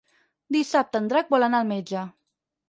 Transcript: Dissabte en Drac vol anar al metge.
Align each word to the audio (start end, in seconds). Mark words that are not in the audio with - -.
Dissabte 0.55 1.01
en 1.03 1.09
Drac 1.11 1.29
vol 1.35 1.47
anar 1.49 1.61
al 1.65 1.69
metge. 1.73 2.07